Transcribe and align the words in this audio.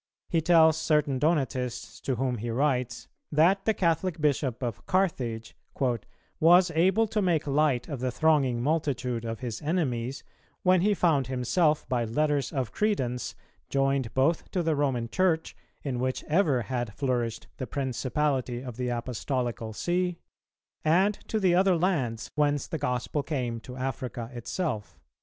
He 0.29 0.41
tells 0.41 0.77
certain 0.77 1.19
Donatists 1.19 2.01
to 2.01 2.15
whom 2.15 2.39
he 2.39 2.49
writes, 2.49 3.07
that 3.31 3.65
the 3.65 3.73
Catholic 3.75 4.19
Bishop 4.19 4.63
of 4.63 4.83
Carthage 4.87 5.55
"was 6.39 6.71
able 6.71 7.05
to 7.05 7.21
make 7.21 7.45
light 7.45 7.87
of 7.87 7.99
the 7.99 8.09
thronging 8.09 8.63
multitude 8.63 9.23
of 9.25 9.41
his 9.41 9.61
enemies, 9.61 10.23
when 10.63 10.81
he 10.81 10.95
found 10.95 11.27
himself 11.27 11.87
by 11.87 12.03
letters 12.03 12.51
of 12.51 12.71
credence 12.71 13.35
joined 13.69 14.11
both 14.15 14.49
to 14.49 14.63
the 14.63 14.75
Roman 14.75 15.07
Church, 15.07 15.55
in 15.83 15.99
which 15.99 16.23
ever 16.23 16.63
had 16.63 16.95
flourished 16.95 17.45
the 17.57 17.67
principality 17.67 18.59
of 18.63 18.77
the 18.77 18.89
Apostolical 18.89 19.71
See, 19.71 20.17
and 20.83 21.13
to 21.27 21.39
the 21.39 21.53
other 21.53 21.75
lands 21.77 22.31
whence 22.33 22.65
the 22.65 22.79
gospel 22.79 23.21
came 23.21 23.59
to 23.59 23.75
Africa 23.77 24.31
itself." 24.33 24.99